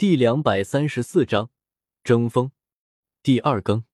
[0.00, 1.50] 第两百三十四章
[2.02, 2.52] 争锋，
[3.22, 3.84] 第二更。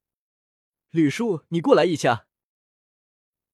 [0.91, 2.29] 吕树，你过来一下。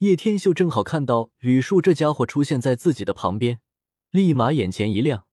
[0.00, 3.62] 叶天秀正好看到吕树这家伙出现在自己的旁边，
[4.10, 5.26] 立马眼前一亮。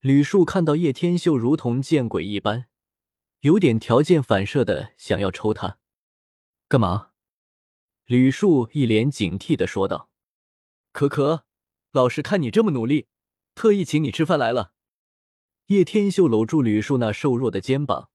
[0.00, 2.66] 吕树看到叶天秀，如同见鬼一般，
[3.40, 5.78] 有点条件反射的想要抽他。
[6.68, 7.12] 干嘛？
[8.04, 10.10] 吕树一脸警惕的说道
[10.92, 11.46] ：“可可，
[11.92, 13.06] 老师看你这么努力，
[13.54, 14.74] 特意请你吃饭来了。”
[15.66, 18.08] 叶天秀搂住吕树那瘦弱的肩膀，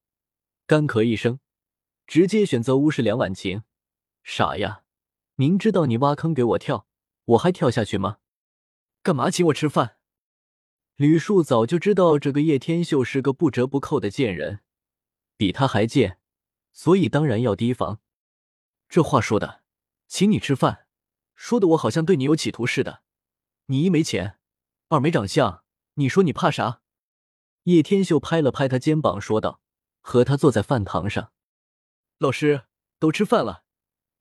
[0.65, 1.41] 干咳一声，
[2.07, 3.63] 直接选择无视梁婉晴。
[4.23, 4.83] 傻呀，
[5.35, 6.87] 明知道你挖坑给我跳，
[7.25, 8.19] 我还跳下去吗？
[9.03, 9.97] 干嘛请我吃饭？
[10.95, 14.61] 吕树早就知道这个叶天秀是个不折不扣的贱人，
[15.35, 16.19] 比他还贱，
[16.71, 17.99] 所以当然要提防。
[18.87, 19.63] 这话说的，
[20.07, 20.87] 请你吃饭，
[21.35, 23.03] 说的我好像对你有企图似的。
[23.65, 24.37] 你一没钱，
[24.87, 26.79] 二没长相，你说你怕啥？
[27.63, 29.61] 叶天秀拍了拍他肩膀，说道
[30.01, 31.31] ：“和他坐在饭堂上，
[32.17, 32.63] 老师
[32.97, 33.63] 都吃饭了，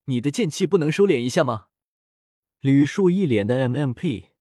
[0.04, 1.68] 你的剑气不能收敛一下吗？”
[2.60, 4.32] 吕树一脸的 MMP，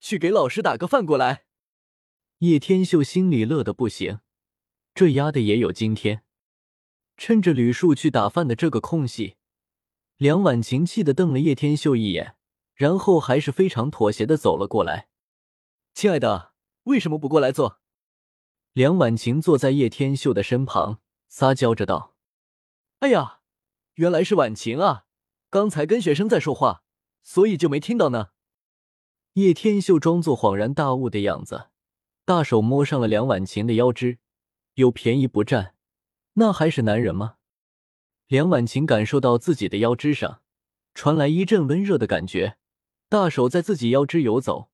[0.00, 1.44] 去给老师打个饭过来。
[2.38, 4.20] 叶天秀心里乐得不行，
[4.94, 6.24] 这丫的也有今天。
[7.18, 9.36] 趁着吕树去打饭的这个空隙，
[10.16, 12.36] 梁婉晴气的瞪了叶天秀一眼，
[12.74, 15.08] 然后还是非常妥协的走了过来。
[15.92, 17.81] 亲爱的，为什么不过来坐？
[18.74, 22.14] 梁婉晴坐在叶天秀的身旁，撒娇着道
[23.00, 23.40] ：“哎呀，
[23.96, 25.04] 原来是婉晴啊！
[25.50, 26.82] 刚才跟学生在说话，
[27.22, 28.30] 所以就没听到呢。”
[29.34, 31.68] 叶天秀装作恍然大悟的样子，
[32.24, 34.16] 大手摸上了梁婉晴的腰肢，
[34.76, 35.74] 有便宜不占，
[36.34, 37.34] 那还是男人吗？
[38.28, 40.40] 梁婉晴感受到自己的腰肢上
[40.94, 42.56] 传来一阵温热的感觉，
[43.10, 44.70] 大手在自己腰肢游走，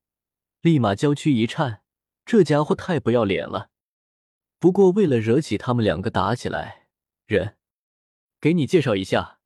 [0.60, 1.82] 立马娇躯一颤，
[2.24, 3.70] 这家伙太不要脸了。
[4.60, 6.88] 不过，为了惹起他们两个打起来，
[7.26, 7.56] 人，
[8.40, 9.38] 给你介绍一下，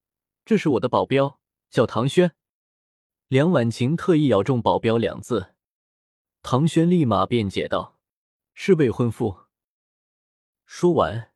[0.45, 2.33] 这是我的保镖，叫唐轩。
[3.29, 5.55] 梁婉晴特意咬中“保镖”两字，
[6.43, 7.99] 唐轩立马辩解道
[8.55, 9.41] ：“是未婚夫。”
[10.65, 11.33] 说完，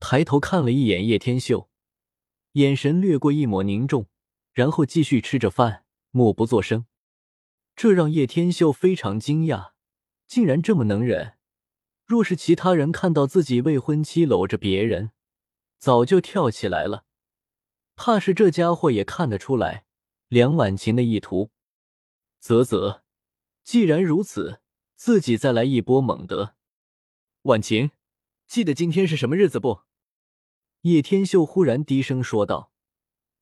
[0.00, 1.70] 抬头看了一眼叶天秀，
[2.52, 4.08] 眼神掠过一抹凝重，
[4.52, 6.86] 然后继续吃着饭，默不作声。
[7.76, 9.72] 这让叶天秀非常惊讶，
[10.26, 11.38] 竟然这么能忍。
[12.10, 15.12] 若是其他人看到自己未婚妻搂着别人，
[15.78, 17.04] 早就跳起来了。
[17.94, 19.84] 怕是这家伙也看得出来
[20.26, 21.52] 梁婉晴的意图。
[22.40, 23.02] 啧啧，
[23.62, 24.60] 既然如此，
[24.96, 26.56] 自己再来一波猛的。
[27.42, 27.92] 婉晴，
[28.48, 29.82] 记得今天是什么日子不？
[30.80, 32.72] 叶天秀忽然低声说道，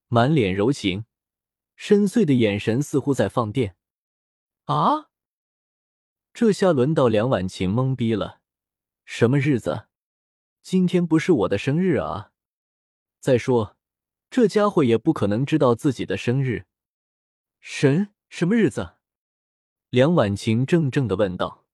[0.08, 1.06] 满脸柔情，
[1.74, 3.76] 深邃的眼神似乎在放电。
[4.66, 5.08] 啊！
[6.34, 8.37] 这下轮到梁婉晴懵逼了。
[9.10, 9.88] 什么日子？
[10.62, 12.30] 今天不是我的生日啊！
[13.18, 13.74] 再说，
[14.28, 16.66] 这家伙也不可能知道自己的生日。
[17.58, 18.96] 神，什么日子？
[19.88, 21.64] 梁婉晴怔怔的问道：“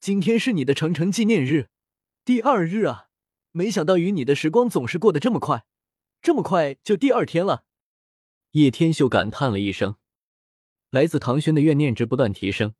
[0.00, 1.70] 今天是你的成成纪念日，
[2.24, 3.08] 第二日啊！
[3.52, 5.64] 没想到与你的时光总是过得这么快，
[6.20, 7.64] 这么快就第二天了。”
[8.52, 9.94] 叶天秀感叹了一声。
[10.90, 12.74] 来自唐轩的怨念值不断提升，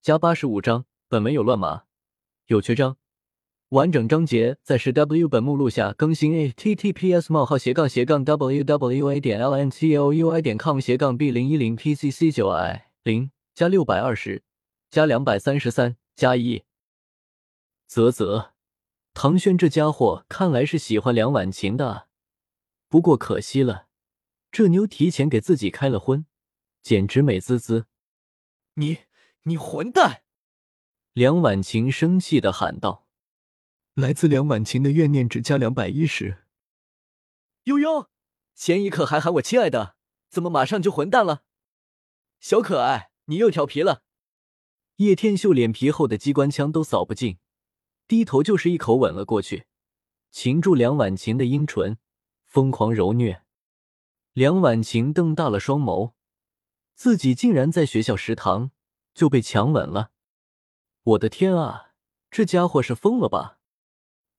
[0.00, 0.86] 加八十五章。
[1.08, 1.84] 本文有乱码，
[2.46, 2.96] 有缺章。
[3.72, 14.42] 完整章节在十 W 本目录下更新：https: 冒号斜杠斜杠 wwa 点 lnclui 点 com 斜杠 b 零一零 pcc 九 i 零加六百二十
[14.90, 16.64] 加两百三十三加一。
[17.88, 18.50] 啧啧，
[19.14, 22.08] 唐轩这家伙看来是喜欢梁婉晴的，
[22.90, 23.86] 不过可惜了，
[24.50, 26.26] 这妞提前给自己开了荤，
[26.82, 27.86] 简直美滋滋。
[28.74, 28.98] 你
[29.44, 30.24] 你混蛋！
[31.14, 33.01] 梁婉晴生气的喊道。
[33.94, 36.44] 来自梁婉晴的怨念值加两百一十。
[37.64, 38.08] 悠悠，
[38.54, 39.96] 前一刻还喊我亲爱的，
[40.30, 41.42] 怎么马上就混蛋了？
[42.40, 44.02] 小可爱，你又调皮了。
[44.96, 47.38] 叶天秀脸皮厚的机关枪都扫不进，
[48.08, 49.66] 低头就是一口吻了过去，
[50.30, 51.98] 擒住梁婉晴的阴唇，
[52.46, 53.42] 疯狂揉虐。
[54.32, 56.14] 梁婉晴瞪大了双眸，
[56.94, 58.70] 自己竟然在学校食堂
[59.12, 60.12] 就被强吻了！
[61.02, 61.92] 我的天啊，
[62.30, 63.58] 这家伙是疯了吧？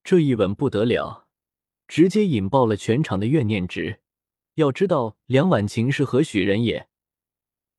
[0.04, 1.28] 这一吻不得了，
[1.88, 4.02] 直接引爆了全场的怨念值。
[4.56, 6.88] 要知道，梁婉晴是何许人也？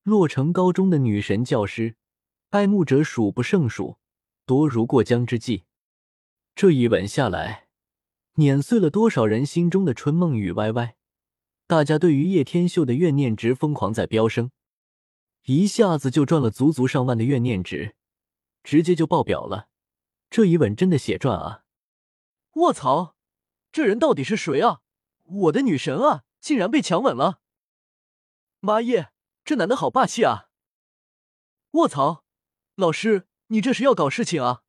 [0.02, 1.96] 洛城高中的女神教师，
[2.50, 3.98] 爱慕者数不胜数，
[4.46, 5.62] 多如过江之鲫。
[6.54, 7.68] 这一吻下来，
[8.34, 10.96] 碾碎了多少人心中的春梦与歪歪。
[11.66, 14.50] 大家对于叶天秀的怨念值疯狂在飙升，
[15.44, 17.94] 一下子就赚了足足上万的怨念值，
[18.62, 19.68] 直接就爆表了。
[20.30, 21.63] 这一吻真的血赚啊！
[22.54, 23.16] 卧槽，
[23.72, 24.80] 这人到底是谁啊？
[25.24, 27.40] 我的女神啊，竟然被强吻了！
[28.60, 29.10] 妈耶，
[29.44, 30.50] 这男的好霸气啊！
[31.72, 32.24] 卧槽，
[32.76, 34.62] 老师，你这是要搞事情啊？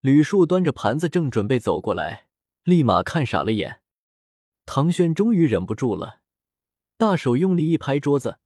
[0.00, 2.28] 吕树端着盘子正准备走过来，
[2.62, 3.82] 立马看傻了眼。
[4.64, 6.20] 唐轩终于忍不住了，
[6.96, 8.38] 大手用力一拍桌子，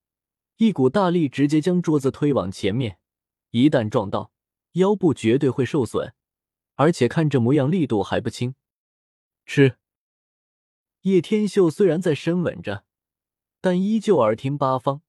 [0.57, 2.99] 一股大力直接将桌子推往前面。
[3.51, 4.33] 一旦撞到，
[4.73, 6.13] 腰部绝对会受损。
[6.79, 8.55] 而且看这模样，力度还不轻。
[9.45, 9.79] 吃。
[11.03, 12.85] 叶天秀虽然在深吻着，
[13.61, 15.03] 但依旧耳听八方，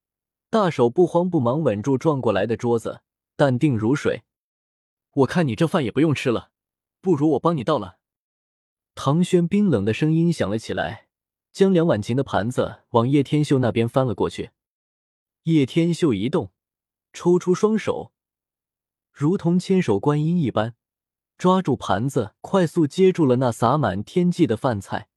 [0.49, 3.01] 大手不慌不忙稳住撞过来的桌子，
[3.35, 4.23] 淡定如水。
[5.11, 6.49] 我看你这饭也不用吃了，
[7.01, 7.99] 不如我帮你倒了。
[8.95, 11.07] 唐轩冰冷的声音响了起来，
[11.51, 14.49] 将梁婉晴的盘子往叶天秀那边翻了过去。
[15.43, 16.51] 叶天秀一动，
[17.13, 18.11] 抽出双手，
[19.11, 20.75] 如同千手观音一般。
[21.39, 25.07] 抓住盘子，快速接住了那洒满天际的饭菜，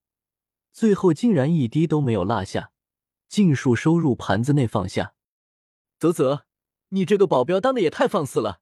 [0.73, 2.71] 最后竟然一滴都没有落下，
[3.29, 5.15] 尽数收入盘子内放下。
[5.99, 6.45] 啧啧，
[6.91, 8.61] 你这个保镖当的也太放肆了！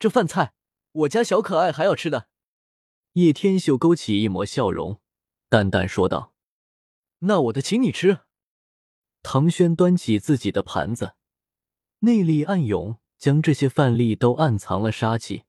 [0.00, 0.54] 这饭菜，
[0.90, 2.26] 我家小可爱还要吃的。
[3.12, 5.00] 叶天秀勾起一抹笑容，
[5.48, 6.34] 淡淡说道
[7.20, 8.22] ：“那我的，请你吃。”
[9.22, 11.14] 唐轩端起自己的盘子，
[12.00, 15.44] 内力暗涌，将这些饭粒都暗藏了杀气。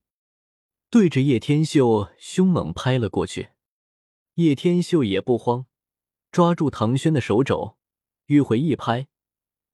[0.90, 3.50] 对着叶天秀凶猛拍了过去，
[4.34, 5.66] 叶天秀也不慌，
[6.32, 7.76] 抓住唐轩的手肘，
[8.28, 9.06] 迂回一拍，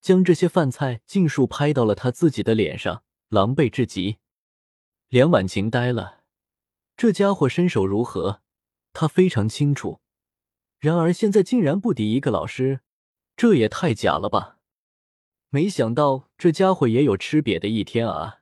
[0.00, 4.18] 将这些饭菜尽数拍到了他自己的脸上，狼狈至极。
[5.08, 6.24] 梁婉晴呆了，
[6.96, 8.40] 这家伙身手如何，
[8.92, 10.00] 他非常清楚，
[10.80, 12.80] 然而现在竟然不敌一个老师，
[13.36, 14.58] 这也太假了吧！
[15.50, 18.40] 没想到这家伙也有吃瘪的一天啊！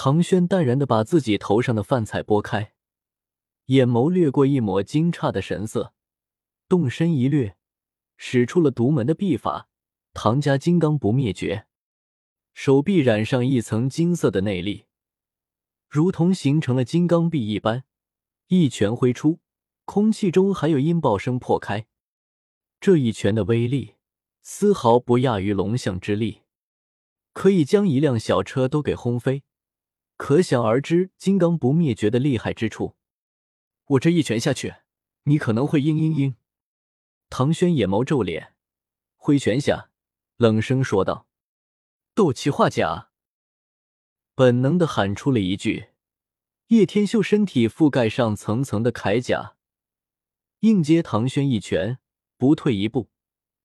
[0.00, 2.72] 唐轩淡然的把自己头上的饭菜拨开，
[3.64, 5.92] 眼眸掠过一抹惊诧的神色，
[6.68, 7.56] 动身一掠，
[8.16, 9.68] 使出了独门的臂法——
[10.14, 11.66] 唐家金刚不灭绝。
[12.54, 14.86] 手臂染上一层金色的内力，
[15.88, 17.82] 如同形成了金刚臂一般，
[18.46, 19.40] 一拳挥出，
[19.84, 21.88] 空气中还有音爆声破开。
[22.78, 23.96] 这一拳的威力，
[24.42, 26.42] 丝毫不亚于龙象之力，
[27.32, 29.42] 可以将一辆小车都给轰飞。
[30.18, 32.96] 可想而知，金刚不灭绝的厉害之处。
[33.86, 34.74] 我这一拳下去，
[35.22, 36.34] 你可能会嘤嘤嘤。
[37.30, 38.54] 唐轩眼眸皱脸，
[39.16, 39.90] 挥拳下，
[40.36, 41.28] 冷声说道
[42.14, 43.10] ：“斗气化甲。”
[44.34, 45.90] 本能的喊出了一句。
[46.66, 49.56] 叶天秀身体覆盖上层层的铠甲，
[50.60, 51.98] 应接唐轩一拳，
[52.36, 53.08] 不退一步，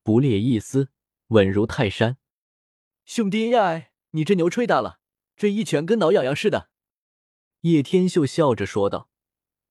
[0.04, 0.90] 不裂一丝，
[1.28, 2.18] 稳如泰山。
[3.04, 5.02] 兄弟呀，你这牛吹大了！
[5.36, 6.70] 这一拳跟挠痒痒似的，
[7.62, 9.10] 叶天秀笑着说道，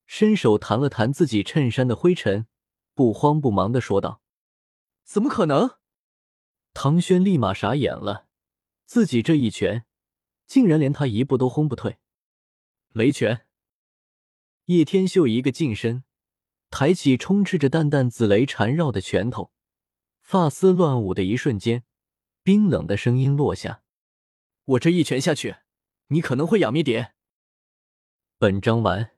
[0.06, 2.47] 伸手弹了弹自己衬衫的灰尘，
[2.94, 4.20] 不慌不忙的说道
[5.05, 5.79] ：“怎么可能？”
[6.75, 8.26] 唐轩立马傻眼了，
[8.85, 9.85] 自己这一拳，
[10.47, 11.99] 竟然连他一步都轰不退。
[12.93, 13.47] 雷拳！
[14.67, 16.05] 叶天秀一个近身，
[16.70, 19.53] 抬起充斥着淡淡紫雷缠绕的拳头，
[20.20, 21.85] 发丝乱舞的一瞬间，
[22.43, 23.81] 冰冷的声音落下。
[24.64, 25.56] 我这一拳下去，
[26.09, 27.14] 你可能会仰面点。
[28.38, 29.12] 本章完。